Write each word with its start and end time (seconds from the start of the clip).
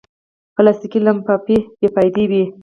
پلاستيکي 0.55 0.99
لفافې 1.05 1.57
بېفایدې 1.79 2.23
وي. 2.31 2.43